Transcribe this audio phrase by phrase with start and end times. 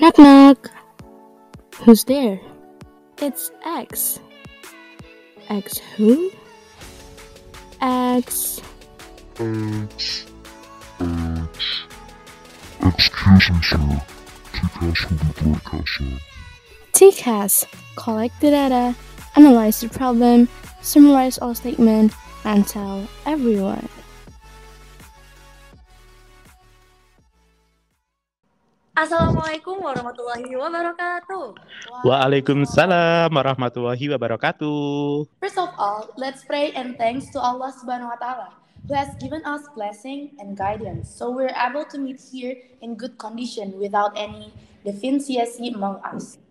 [0.00, 0.70] Knock knock.
[1.82, 2.38] Who's there?
[3.20, 4.20] It's X.
[5.48, 6.30] X who?
[7.80, 8.60] X.
[9.40, 10.24] X.
[11.00, 11.78] X.
[12.80, 13.76] Excuse me, sir.
[14.52, 16.18] TCAS will be broadcast, sir.
[16.92, 17.66] TCAS.
[17.96, 18.94] Collect the data,
[19.34, 20.48] analyze the problem,
[20.80, 23.88] summarize all statements, and tell everyone.
[28.98, 31.54] Assalamualaikum warahmatullahi wabarakatuh.
[32.02, 35.22] Waalaikumsalam warahmatullahi wabarakatuh.
[35.38, 38.50] First of all, let's pray and thanks to Allah Subhanahu wa taala
[38.90, 43.14] who has given us blessing and guidance so we're able to meet here in good
[43.22, 44.50] condition without any
[44.82, 45.38] deficiency
[45.70, 46.42] among us.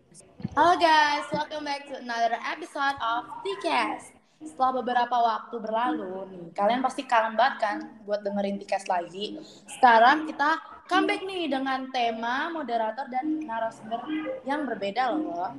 [0.55, 4.15] Halo guys, welcome back to another episode of TCast.
[4.39, 7.77] Setelah beberapa waktu berlalu nih, kalian pasti kangen banget kan
[8.07, 9.35] buat dengerin Tikes lagi.
[9.67, 14.01] Sekarang kita comeback nih dengan tema, moderator, dan narasumber
[14.47, 15.51] yang berbeda loh.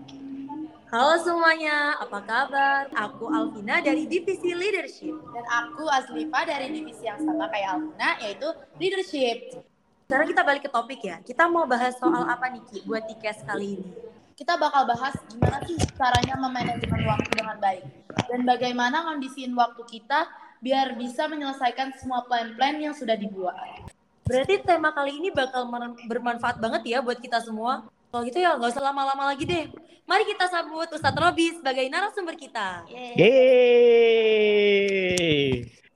[0.88, 2.88] Halo semuanya, apa kabar?
[2.96, 5.12] Aku Alvina dari Divisi Leadership.
[5.36, 8.48] Dan aku Azlifa dari divisi yang sama kayak Alvina, yaitu
[8.80, 9.60] Leadership.
[10.08, 11.20] Sekarang kita balik ke topik ya.
[11.20, 13.92] Kita mau bahas soal apa nih Ki buat Tikes kali ini?
[14.32, 17.84] Kita bakal bahas gimana sih caranya memanajemen waktu dengan baik.
[18.32, 20.24] Dan bagaimana kondisiin waktu kita
[20.64, 23.92] biar bisa menyelesaikan semua plan-plan yang sudah dibuat.
[24.28, 25.64] Berarti tema kali ini bakal
[26.04, 27.88] bermanfaat banget ya buat kita semua.
[28.12, 29.72] Kalau gitu ya nggak usah lama-lama lagi deh.
[30.04, 32.84] Mari kita sambut Ustadz Robi sebagai narasumber kita.
[33.16, 33.24] Yeay.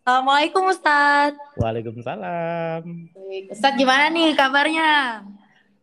[0.00, 1.36] Assalamualaikum Ustadz.
[1.60, 2.88] Waalaikumsalam.
[3.52, 5.24] Ustadz gimana nih kabarnya?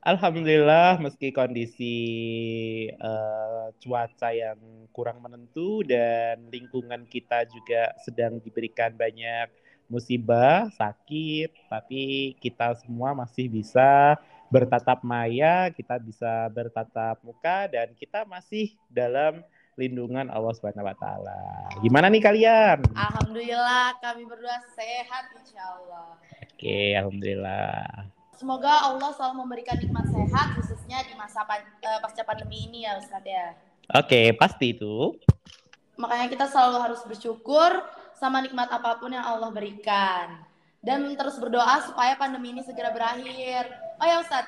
[0.01, 1.97] Alhamdulillah meski kondisi
[2.97, 4.57] uh, cuaca yang
[4.89, 9.53] kurang menentu dan lingkungan kita juga sedang diberikan banyak
[9.89, 14.15] musibah, sakit, tapi kita semua masih bisa
[14.49, 19.41] bertatap maya, kita bisa bertatap muka dan kita masih dalam
[19.79, 21.41] lindungan Allah Subhanahu wa taala.
[21.79, 22.77] Gimana nih kalian?
[22.93, 26.19] Alhamdulillah kami berdua sehat insyaallah.
[26.43, 28.11] Oke, alhamdulillah.
[28.35, 33.23] Semoga Allah selalu memberikan nikmat sehat khususnya di masa uh, pasca pandemi ini ya Ustaz
[33.23, 33.55] ya.
[33.95, 35.15] Oke, pasti itu.
[35.99, 37.83] Makanya kita selalu harus bersyukur
[38.19, 40.43] sama nikmat apa pun yang Allah berikan.
[40.83, 43.67] Dan terus berdoa supaya pandemi ini segera berakhir.
[43.99, 44.47] Oh ya Ustaz,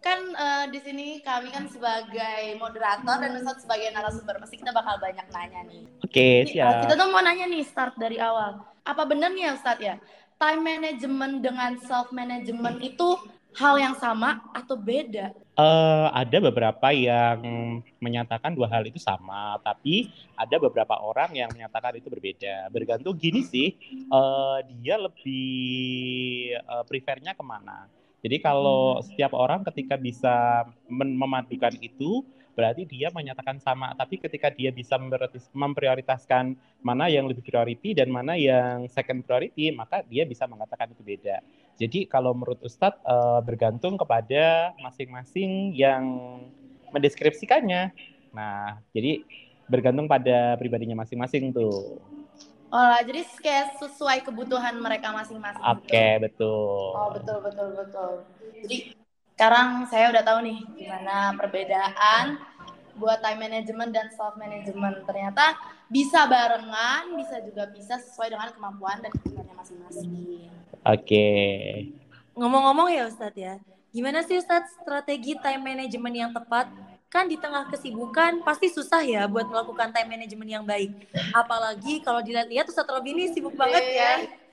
[0.00, 4.40] kan uh, di sini kami kan sebagai moderator dan Ustaz sebagai narasumber.
[4.40, 5.84] Pasti kita bakal banyak nanya nih.
[6.04, 6.88] Oke, ini, siap.
[6.88, 8.60] kita tuh mau nanya nih start dari awal.
[8.84, 9.96] Apa benar nih ya Ustaz ya?
[10.40, 13.08] time management dengan self management itu
[13.56, 15.34] hal yang sama atau beda?
[15.58, 17.40] Uh, ada beberapa yang
[18.00, 22.72] menyatakan dua hal itu sama, tapi ada beberapa orang yang menyatakan itu berbeda.
[22.72, 23.76] Bergantung gini sih,
[24.08, 27.90] uh, dia lebih uh, prefernya ke mana.
[28.20, 29.04] Jadi kalau hmm.
[29.12, 32.24] setiap orang ketika bisa memadukan itu,
[32.60, 33.96] berarti dia menyatakan sama.
[33.96, 35.00] Tapi ketika dia bisa
[35.56, 36.52] memprioritaskan
[36.84, 41.40] mana yang lebih priority dan mana yang second priority, maka dia bisa mengatakan itu beda.
[41.80, 46.04] Jadi kalau menurut Ustadz uh, bergantung kepada masing-masing yang
[46.92, 47.96] mendeskripsikannya.
[48.36, 49.24] Nah, jadi
[49.64, 51.96] bergantung pada pribadinya masing-masing tuh.
[52.70, 55.58] Oh, jadi kayak sesuai kebutuhan mereka masing-masing.
[55.58, 56.94] Oke, okay, betul.
[56.94, 58.10] Oh, betul betul betul.
[58.62, 58.94] Jadi
[59.34, 62.38] sekarang saya udah tahu nih gimana perbedaan
[63.00, 65.56] buat time management dan self management ternyata
[65.88, 70.12] bisa barengan bisa juga bisa sesuai dengan kemampuan dan kebutuhannya masing-masing.
[70.84, 71.02] Oke.
[71.02, 71.64] Okay.
[72.36, 73.54] Ngomong-ngomong ya Ustadz ya,
[73.90, 76.68] gimana sih Ustadz strategi time management yang tepat?
[77.10, 80.94] Kan di tengah kesibukan pasti susah ya buat melakukan time management yang baik.
[81.34, 84.12] Apalagi kalau dilihat-lihat Ustadz Robi ini sibuk banget ya.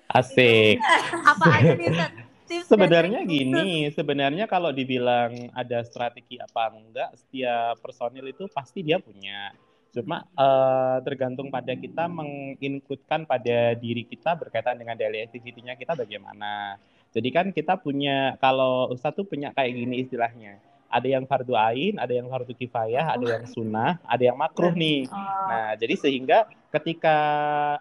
[0.09, 0.81] Asik.
[1.35, 2.26] Apa aja nih Ustadz?
[2.47, 9.51] Sebenarnya gini, sebenarnya kalau dibilang ada strategi apa enggak, setiap personil itu pasti dia punya.
[9.91, 16.77] Cuma uh, tergantung pada kita menginputkan pada diri kita berkaitan dengan daily activity-nya kita bagaimana.
[17.15, 20.59] Jadi kan kita punya kalau Ustadz tuh punya kayak gini istilahnya.
[20.87, 25.03] Ada yang fardu ain, ada yang fardu kifayah, ada yang sunnah, ada yang makruh nih.
[25.11, 27.17] Nah, jadi sehingga ketika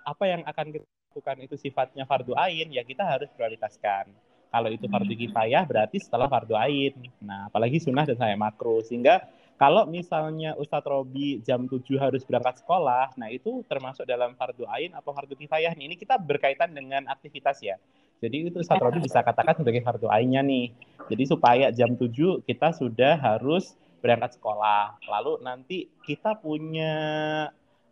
[0.02, 4.10] apa yang akan kita lakukan itu sifatnya fardu ain, ya kita harus prioritaskan
[4.50, 5.22] kalau itu fardu hmm.
[5.26, 6.94] kifayah berarti setelah fardu ain.
[7.20, 8.80] Nah, apalagi sunnah dan saya makro.
[8.80, 9.26] Sehingga
[9.56, 14.92] kalau misalnya Ustadz Robi jam 7 harus berangkat sekolah, nah itu termasuk dalam fardu ain
[14.92, 15.72] atau fardu kifayah.
[15.72, 17.80] Ini kita berkaitan dengan aktivitas ya.
[18.20, 20.72] Jadi itu Ustadz Robi bisa katakan sebagai fardu ainnya nih.
[21.08, 25.00] Jadi supaya jam 7 kita sudah harus berangkat sekolah.
[25.08, 26.94] Lalu nanti kita punya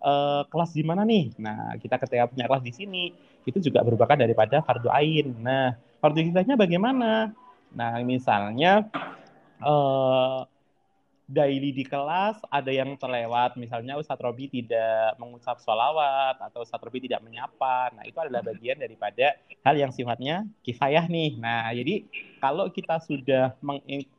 [0.05, 1.33] uh, kelas di mana nih?
[1.41, 3.05] Nah, kita ketika punya kelas di sini,
[3.49, 5.33] itu juga merupakan daripada fardu ain.
[5.41, 7.33] Nah, fardu kifayahnya bagaimana?
[7.73, 8.87] Nah, misalnya
[9.65, 10.47] uh,
[11.25, 17.09] daily di kelas ada yang terlewat, misalnya Ustadz Robi tidak mengucap sholawat atau Ustadz Robi
[17.09, 17.91] tidak menyapa.
[17.97, 19.35] Nah, itu adalah bagian daripada
[19.65, 21.41] hal yang sifatnya kifayah nih.
[21.41, 22.05] Nah, jadi
[22.45, 23.57] kalau kita sudah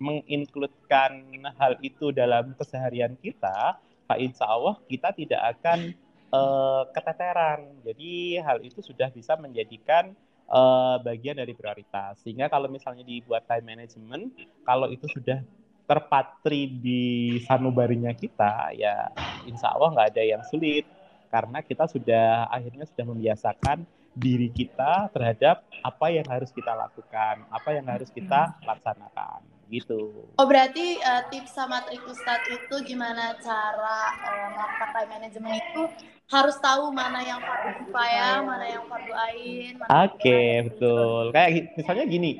[0.02, 1.22] menginkludkan
[1.62, 5.94] hal itu dalam keseharian kita, Pak Insya Allah kita tidak akan
[6.32, 7.82] uh, keteteran.
[7.86, 10.14] Jadi hal itu sudah bisa menjadikan
[10.50, 12.22] uh, bagian dari prioritas.
[12.22, 14.34] Sehingga kalau misalnya dibuat time management,
[14.66, 15.42] kalau itu sudah
[15.86, 17.04] terpatri di
[17.46, 19.14] sanubarinya kita, ya
[19.46, 20.86] insya Allah nggak ada yang sulit
[21.30, 23.86] karena kita sudah akhirnya sudah membiasakan
[24.16, 30.30] diri kita terhadap apa yang harus kita lakukan, apa yang harus kita laksanakan, gitu.
[30.38, 35.82] Oh berarti uh, tips sama trik Ustadz itu gimana cara uh, melakukan time management itu
[36.30, 39.74] harus tahu mana yang fardu kifayah, mana yang fardu ain.
[39.78, 41.24] Oke okay, betul.
[41.34, 42.32] Kayak misalnya gini,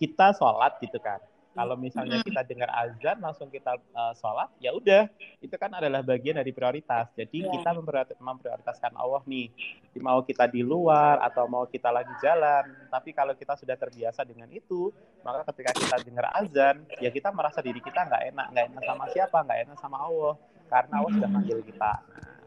[0.00, 1.20] kita sholat gitu kan
[1.54, 5.06] kalau misalnya kita dengar azan langsung kita uh, sholat, ya udah
[5.38, 7.06] itu kan adalah bagian dari prioritas.
[7.14, 7.52] Jadi yeah.
[7.54, 7.70] kita
[8.18, 9.54] memprioritaskan Allah nih,
[10.02, 12.66] mau kita di luar atau mau kita lagi jalan.
[12.90, 14.90] Tapi kalau kita sudah terbiasa dengan itu,
[15.22, 19.04] maka ketika kita dengar azan, ya kita merasa diri kita nggak enak, nggak enak sama
[19.14, 20.34] siapa, nggak enak sama Allah,
[20.66, 21.92] karena Allah sudah manggil kita.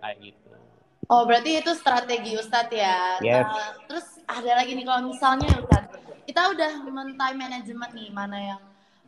[0.04, 0.48] Nah, kayak gitu.
[1.08, 3.24] Oh, berarti itu strategi Ustadz ya.
[3.24, 3.48] Yes.
[3.48, 5.96] Nah, terus ada lagi nih kalau misalnya Ustadz,
[6.28, 8.62] kita udah men-time management nih, mana yang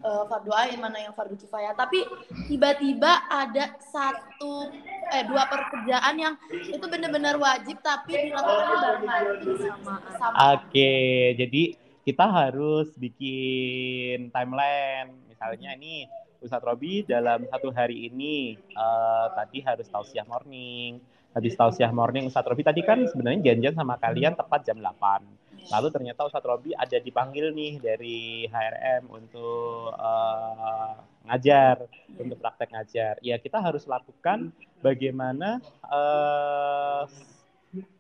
[0.04, 1.76] uh, fardu ain mana yang fardu kifayah.
[1.76, 2.06] Tapi
[2.48, 4.72] tiba-tiba ada satu
[5.10, 9.26] eh dua pekerjaan yang itu benar-benar wajib tapi dilakukan barengan
[9.58, 10.94] sama sama oke
[11.34, 11.64] jadi
[12.06, 15.14] kita harus bikin timeline.
[15.30, 16.10] Misalnya ini
[16.42, 20.98] Ustadz Robi dalam satu hari ini uh, tadi harus tausiah morning.
[21.38, 25.88] Habis tausiah morning Ustadz Robi tadi kan sebenarnya janjian sama kalian tepat jam 8 Lalu
[25.92, 30.96] ternyata Ustadz Robi ada dipanggil nih dari HRM untuk uh,
[31.28, 31.86] ngajar,
[32.16, 33.14] untuk praktek ngajar.
[33.20, 37.04] Ya kita harus lakukan bagaimana uh,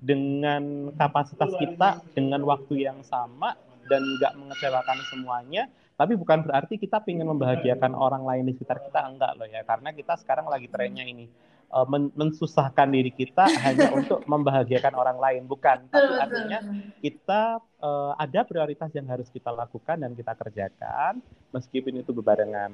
[0.01, 3.53] dengan kapasitas kita, dengan waktu yang sama
[3.85, 9.03] dan nggak mengecewakan semuanya, tapi bukan berarti kita ingin membahagiakan orang lain di sekitar kita
[9.03, 9.61] enggak loh ya.
[9.67, 11.29] Karena kita sekarang lagi trennya ini
[11.73, 15.85] uh, men mensusahkan diri kita hanya untuk membahagiakan orang lain bukan?
[15.89, 16.59] Tapi artinya
[17.01, 17.41] kita
[17.81, 21.21] uh, ada prioritas yang harus kita lakukan dan kita kerjakan
[21.53, 22.73] meskipun itu bebarengan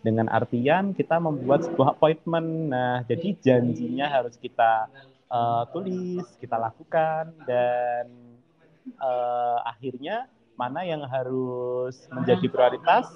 [0.00, 2.72] dengan artian kita membuat sebuah appointment.
[2.72, 4.88] Nah jadi janjinya harus kita
[5.28, 8.08] uh, tulis kita lakukan dan
[8.98, 10.26] uh, akhirnya
[10.56, 13.08] mana yang harus menjadi prioritas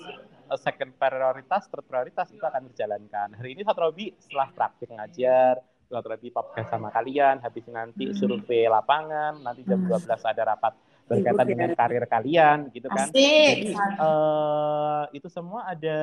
[0.60, 3.28] second prioritas, third prioritas itu akan dijalankan.
[3.40, 8.16] Hari ini Satrobi setelah praktik ngajar, Satrobi podcast sama kalian, habis nanti hmm.
[8.16, 10.32] survei lapangan, nanti jam 12 hmm.
[10.32, 10.72] ada rapat
[11.04, 13.12] berkaitan dengan karir kalian gitu kan.
[13.12, 15.98] Jadi uh, itu semua ada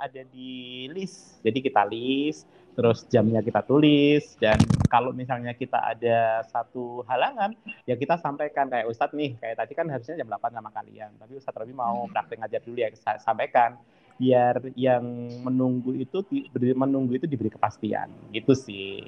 [0.00, 1.40] ada di list.
[1.44, 4.60] Jadi kita list, terus jamnya kita tulis dan
[4.92, 7.56] kalau misalnya kita ada satu halangan
[7.88, 11.40] ya kita sampaikan kayak Ustadz nih kayak tadi kan harusnya jam 8 sama kalian tapi
[11.40, 12.12] Ustadz Robi mau hmm.
[12.12, 13.80] praktek ngajar dulu ya saya sampaikan
[14.16, 15.04] biar yang
[15.44, 16.24] menunggu itu
[16.72, 19.04] menunggu itu diberi kepastian gitu sih.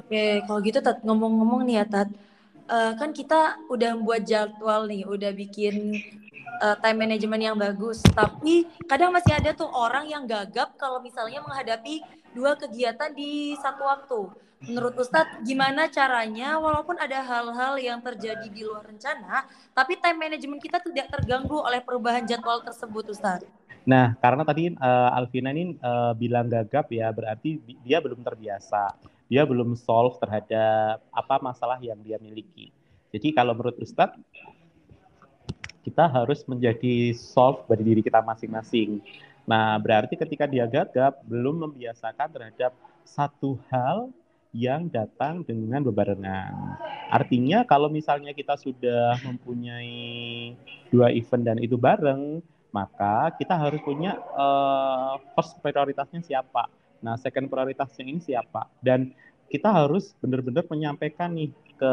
[0.00, 2.08] Oke, kalau gitu Tat ngomong-ngomong nih ya Tat,
[2.72, 6.00] uh, kan kita udah buat jadwal nih, udah bikin
[6.62, 11.42] uh, time management yang bagus, tapi kadang masih ada tuh orang yang gagap kalau misalnya
[11.44, 12.02] menghadapi
[12.34, 14.20] dua kegiatan di satu waktu.
[14.58, 20.58] Menurut Ustadz, gimana caranya walaupun ada hal-hal yang terjadi di luar rencana, tapi time management
[20.58, 23.46] kita tidak terganggu oleh perubahan jadwal tersebut, Ustadz?
[23.86, 28.98] Nah, karena tadi uh, Alvina ini uh, bilang gagap ya, berarti dia belum terbiasa.
[29.30, 32.74] Dia belum solve terhadap apa masalah yang dia miliki.
[33.14, 34.18] Jadi kalau menurut Ustadz,
[35.88, 39.00] kita harus menjadi solve dari diri kita masing-masing.
[39.48, 42.76] Nah, berarti ketika dia gagap, belum membiasakan terhadap
[43.08, 44.12] satu hal
[44.52, 46.76] yang datang dengan bebarengan.
[47.08, 50.52] Artinya kalau misalnya kita sudah mempunyai
[50.92, 56.68] dua event dan itu bareng, maka kita harus punya uh, first prioritasnya siapa.
[57.00, 58.68] Nah, second prioritasnya ini siapa.
[58.84, 59.16] Dan
[59.48, 61.48] kita harus benar-benar menyampaikan nih
[61.80, 61.92] ke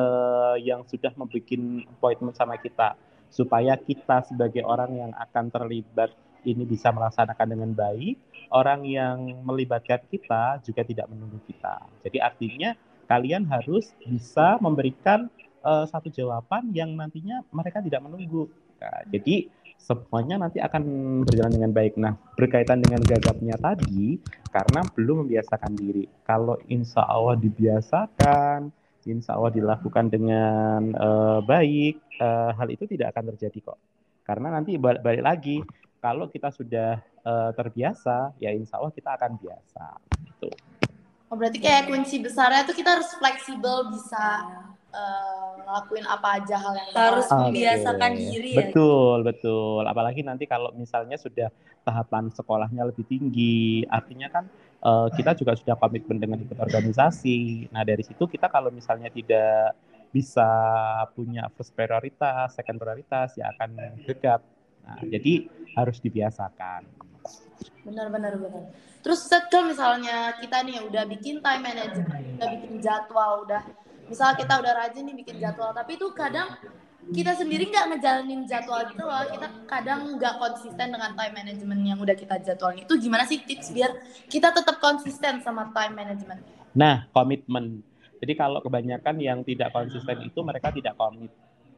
[0.60, 1.48] yang sudah membuat
[1.88, 3.00] appointment sama kita
[3.36, 6.16] supaya kita sebagai orang yang akan terlibat
[6.48, 8.16] ini bisa melaksanakan dengan baik,
[8.56, 11.84] orang yang melibatkan kita juga tidak menunggu kita.
[12.08, 12.72] Jadi artinya
[13.12, 15.28] kalian harus bisa memberikan
[15.66, 18.48] uh, satu jawaban yang nantinya mereka tidak menunggu.
[18.80, 20.82] Nah, jadi semuanya nanti akan
[21.28, 21.94] berjalan dengan baik.
[22.00, 24.22] Nah, berkaitan dengan gagapnya tadi,
[24.54, 26.06] karena belum membiasakan diri.
[26.24, 28.70] Kalau insya Allah dibiasakan,
[29.06, 33.80] insya Allah dilakukan dengan uh, baik, uh, hal itu tidak akan terjadi kok.
[34.26, 35.58] Karena nanti balik, balik lagi,
[36.02, 39.86] kalau kita sudah uh, terbiasa, ya insya Allah kita akan biasa.
[40.26, 40.50] Gitu.
[41.30, 44.46] Oh, berarti kayak kunci besarnya tuh kita harus fleksibel bisa
[44.96, 47.36] uh, ngelakuin apa aja hal yang harus okay.
[47.36, 48.60] membiasakan diri ya.
[48.64, 49.84] Betul, betul.
[49.84, 51.52] Apalagi nanti kalau misalnya sudah
[51.84, 54.48] tahapan sekolahnya lebih tinggi, artinya kan
[54.88, 57.68] uh, kita juga sudah komitmen dengan ikut organisasi.
[57.76, 59.76] Nah, dari situ kita kalau misalnya tidak
[60.16, 60.48] bisa
[61.12, 64.40] punya first prioritas, second prioritas, ya akan gegap
[64.86, 66.86] Nah, jadi harus dibiasakan.
[67.82, 68.64] Benar, benar, benar.
[69.02, 73.62] Terus setelah misalnya kita nih udah bikin time management, udah bikin jadwal, udah
[74.10, 76.54] misal kita udah rajin nih bikin jadwal, tapi itu kadang
[77.14, 79.22] kita sendiri nggak ngejalanin jadwal gitu loh.
[79.30, 82.82] Kita kadang nggak konsisten dengan time management yang udah kita jadwalin.
[82.82, 83.94] Itu gimana sih tips biar
[84.26, 86.42] kita tetap konsisten sama time management?
[86.74, 87.86] Nah, komitmen.
[88.18, 91.30] Jadi kalau kebanyakan yang tidak konsisten itu mereka tidak komit.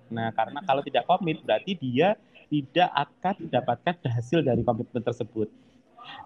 [0.07, 2.15] Nah, karena kalau tidak komit berarti dia
[2.47, 5.51] tidak akan mendapatkan hasil dari komitmen tersebut.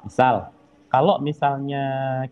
[0.05, 0.53] Misal,
[0.91, 1.85] kalau misalnya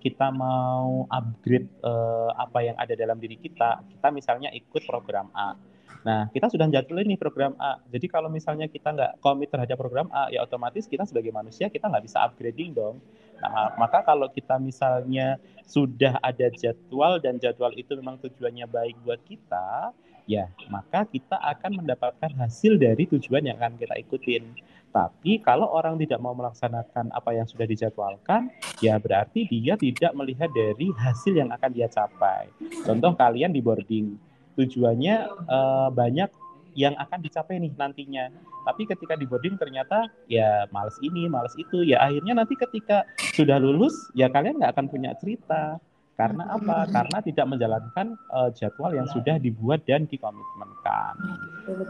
[0.04, 5.56] kita mau upgrade uh, apa yang ada dalam diri kita, kita misalnya ikut program A.
[6.04, 7.80] Nah, kita sudah jadwalin nih program A.
[7.88, 11.88] Jadi kalau misalnya kita nggak komit terhadap program A, ya otomatis kita sebagai manusia kita
[11.88, 13.00] nggak bisa upgrading dong.
[13.40, 19.24] Nah, maka kalau kita misalnya sudah ada jadwal dan jadwal itu memang tujuannya baik buat
[19.24, 19.96] kita,
[20.30, 24.46] ya maka kita akan mendapatkan hasil dari tujuan yang akan kita ikutin.
[24.90, 28.50] Tapi kalau orang tidak mau melaksanakan apa yang sudah dijadwalkan,
[28.82, 32.50] ya berarti dia tidak melihat dari hasil yang akan dia capai.
[32.86, 34.18] Contoh kalian di boarding,
[34.58, 36.30] tujuannya uh, banyak
[36.74, 38.34] yang akan dicapai nih nantinya.
[38.66, 43.06] Tapi ketika di boarding ternyata ya males ini, males itu, ya akhirnya nanti ketika
[43.38, 45.78] sudah lulus, ya kalian nggak akan punya cerita
[46.20, 46.84] karena apa?
[46.92, 51.16] Karena tidak menjalankan uh, jadwal yang sudah dibuat dan dikomitmenkan.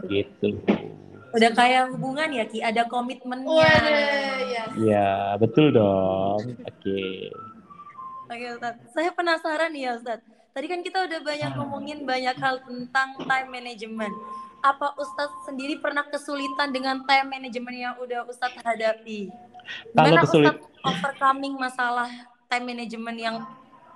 [0.06, 0.54] Gitu.
[1.34, 3.74] Udah kayak hubungan ya Ki, ada komitmennya.
[4.46, 6.38] Iya, ya, betul dong.
[6.62, 6.78] Oke.
[6.78, 7.14] Okay.
[8.30, 10.22] Oke Ustaz, saya penasaran nih ya Ustaz.
[10.54, 14.14] Tadi kan kita udah banyak ngomongin banyak hal tentang time management.
[14.62, 19.26] Apa Ustadz sendiri pernah kesulitan dengan time management yang udah Ustadz hadapi?
[19.90, 20.54] Gimana Kalau kesulit...
[20.54, 22.10] Ustadz overcoming masalah
[22.46, 23.36] time management yang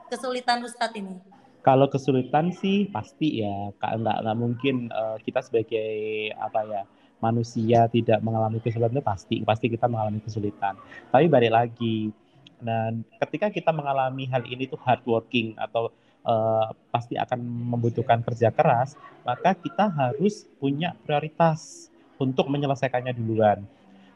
[0.08, 1.16] kesulitan Ustadz ini?
[1.64, 6.82] Kalau kesulitan sih pasti ya, nggak nggak mungkin uh, kita sebagai apa ya
[7.24, 10.76] manusia tidak mengalami kesulitan itu pasti pasti kita mengalami kesulitan.
[11.08, 12.12] Tapi balik lagi,
[12.60, 15.88] dan ketika kita mengalami hal ini tuh hard working atau
[16.24, 23.64] uh, pasti akan membutuhkan kerja keras, maka kita harus punya prioritas untuk menyelesaikannya duluan.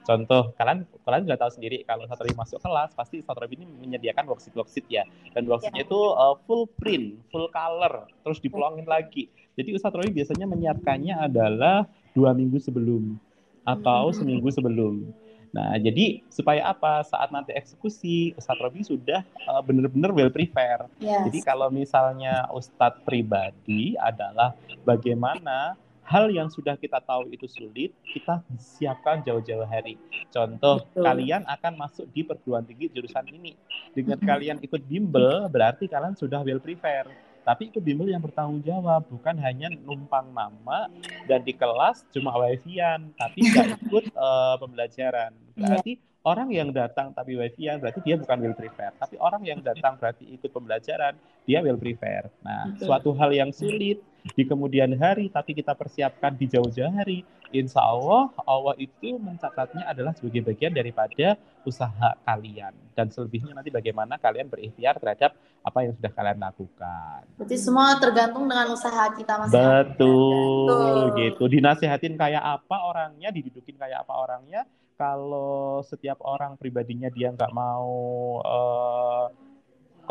[0.09, 4.57] Contoh, kalian kalian sudah tahu sendiri kalau Satori masuk kelas, pasti Satori ini menyediakan worksheet
[4.57, 5.05] worksheet ya.
[5.37, 5.91] Dan worksheetnya yeah.
[5.93, 9.29] itu uh, full print, full color, terus dipulangin lagi.
[9.59, 11.85] Jadi Robi biasanya menyiapkannya adalah
[12.17, 13.21] dua minggu sebelum
[13.69, 14.17] atau hmm.
[14.17, 15.12] seminggu sebelum.
[15.53, 17.05] Nah, jadi supaya apa?
[17.05, 20.88] Saat nanti eksekusi, Ustadz Robi sudah uh, benar-benar well prepare.
[21.03, 21.29] Yes.
[21.29, 24.57] Jadi kalau misalnya Ustadz pribadi adalah
[24.88, 25.77] bagaimana
[26.09, 30.00] hal yang sudah kita tahu itu sulit, kita siapkan jauh-jauh hari.
[30.33, 31.05] Contoh, Betul.
[31.05, 33.53] kalian akan masuk di perguruan tinggi jurusan ini.
[33.93, 37.12] Dengan kalian ikut bimbel, berarti kalian sudah well prepare.
[37.45, 40.88] Tapi ikut bimbel yang bertanggung jawab, bukan hanya numpang nama
[41.29, 45.33] dan di kelas cuma wifi-an, tapi nggak ikut uh, pembelajaran.
[45.57, 45.61] Iya.
[45.61, 45.93] Berarti
[46.29, 48.93] orang yang datang tapi wifi-an berarti dia bukan well prepare.
[49.00, 51.17] Tapi orang yang datang berarti ikut pembelajaran,
[51.49, 52.29] dia well prepare.
[52.45, 57.23] Nah, suatu hal yang sulit di kemudian hari, tapi kita persiapkan di jauh-jauh hari,
[57.55, 62.75] insya Allah Allah itu mencatatnya adalah sebagai bagian daripada usaha kalian.
[62.93, 67.21] Dan selebihnya nanti bagaimana kalian berikhtiar terhadap apa yang sudah kalian lakukan.
[67.39, 71.45] Berarti semua tergantung dengan usaha kita masing Betul, Betul, gitu.
[71.47, 74.63] Dinasihatin kayak apa orangnya, didudukin kayak apa orangnya.
[74.99, 77.95] Kalau setiap orang pribadinya dia nggak mau
[78.43, 79.31] uh,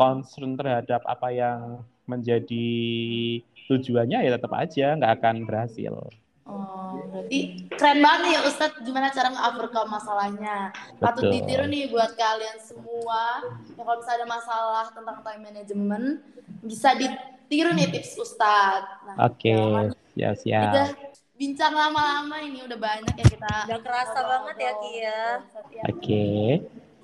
[0.00, 2.68] concern terhadap apa yang menjadi
[3.68, 5.94] tujuannya ya tetap aja nggak akan berhasil.
[6.48, 10.72] Oh, berarti keren banget ya Ustadz gimana cara nge-overcome masalahnya.
[10.96, 13.44] Patut ditiru nih buat kalian semua
[13.76, 16.06] yang kalau misalnya ada masalah tentang time management
[16.64, 19.04] bisa ditiru nih tips Ustadz.
[19.04, 19.92] Nah, Oke, okay.
[20.16, 20.72] ya siap.
[20.72, 20.88] Udah
[21.36, 23.54] bincang lama-lama ini udah banyak ya kita.
[23.68, 25.22] Udah kerasa banget ya Ki ya.
[25.84, 25.92] Oke.
[26.00, 26.48] Okay.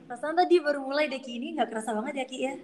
[0.04, 2.54] Perasaan tadi baru mulai deh Ki ini nggak kerasa banget ya Ki ya.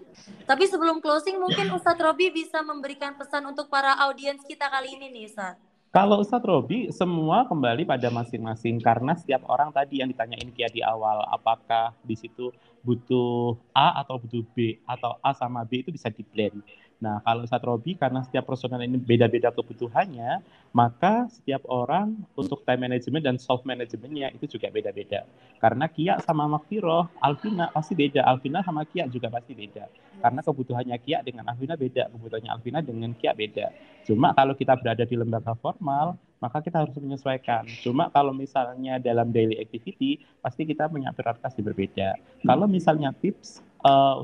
[0.44, 5.08] Tapi sebelum closing mungkin Ustadz Robi bisa memberikan pesan untuk para audiens kita kali ini
[5.08, 5.70] nih Ustadz.
[5.90, 10.84] Kalau Ustadz Robi, semua kembali pada masing-masing karena setiap orang tadi yang ditanyain Kia di
[10.86, 12.54] awal, apakah di situ
[12.86, 16.62] butuh A atau butuh B atau A sama B itu bisa di blend.
[17.00, 20.44] Nah, kalau Satrobi karena setiap personal ini beda-beda kebutuhannya,
[20.76, 25.24] maka setiap orang untuk time management dan self managementnya itu juga beda-beda.
[25.64, 28.20] Karena Kia sama Makfiroh, Alvina pasti beda.
[28.28, 29.88] Alvina sama Kia juga pasti beda.
[30.20, 33.72] Karena kebutuhannya Kia dengan Alvina beda, kebutuhannya Alvina dengan Kia beda.
[34.04, 37.64] Cuma kalau kita berada di lembaga formal, maka kita harus menyesuaikan.
[37.80, 42.08] Cuma kalau misalnya dalam daily activity, pasti kita punya prioritas yang berbeda.
[42.44, 44.20] Kalau misalnya tips, uh,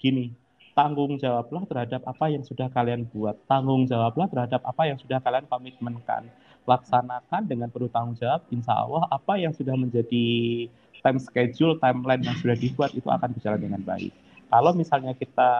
[0.00, 0.39] gini,
[0.80, 3.36] tanggung jawablah terhadap apa yang sudah kalian buat.
[3.44, 6.32] Tanggung jawablah terhadap apa yang sudah kalian komitmenkan.
[6.64, 10.24] Laksanakan dengan penuh tanggung jawab, insya Allah apa yang sudah menjadi
[11.04, 14.08] time schedule, timeline yang sudah dibuat itu akan berjalan dengan baik.
[14.48, 15.52] Kalau misalnya kita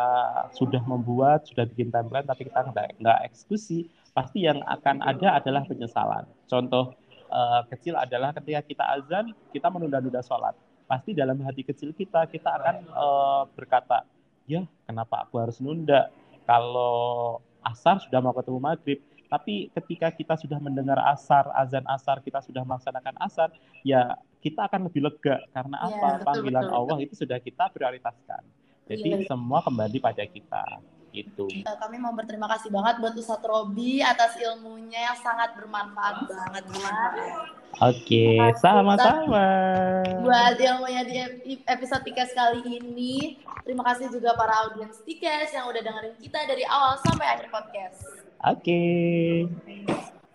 [0.57, 5.69] sudah membuat, sudah bikin timeline, tapi kita nggak, nggak eksekusi, pasti yang akan ada adalah
[5.69, 6.25] penyesalan.
[6.49, 6.97] Contoh
[7.29, 10.57] uh, kecil adalah ketika kita azan, kita menunda-nunda sholat.
[10.89, 14.03] Pasti dalam hati kecil kita, kita akan uh, berkata,
[14.51, 16.11] ya kenapa aku harus nunda?
[16.43, 18.99] Kalau asar sudah mau ketemu maghrib
[19.31, 23.55] tapi ketika kita sudah mendengar asar azan asar kita sudah melaksanakan asar
[23.87, 25.39] ya kita akan lebih lega.
[25.55, 26.09] Karena ya, apa?
[26.19, 27.07] betul, panggilan betul, Allah betul.
[27.07, 28.43] itu sudah kita prioritaskan.
[28.91, 30.65] Jadi ya, semua kembali pada kita
[31.11, 31.47] gitu.
[31.51, 36.63] Eh, kami mau berterima kasih banget buat Ustadz Robi atas ilmunya yang sangat bermanfaat banget.
[36.71, 37.61] Bermanfaat.
[37.79, 39.47] Oke, sama-sama.
[40.27, 41.23] Buat ilmunya di
[41.63, 46.67] episode Tikes kali ini, terima kasih juga para audiens Tikes yang udah dengerin kita dari
[46.67, 48.03] awal sampai akhir podcast.
[48.43, 49.47] Oke.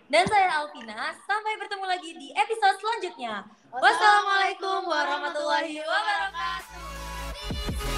[0.06, 1.10] dan saya Alvina.
[1.26, 3.50] Sampai bertemu lagi di episode selanjutnya.
[3.74, 7.89] Wassalamualaikum warahmatullahi wabarakatuh.